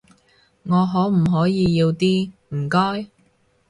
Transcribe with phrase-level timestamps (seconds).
[0.63, 3.11] 我可唔可以要啲，唔該？